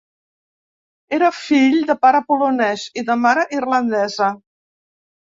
[1.17, 4.31] Era fill de pare polonès i de mare irlandesa.